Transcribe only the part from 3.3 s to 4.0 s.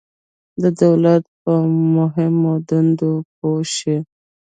پوه شئ.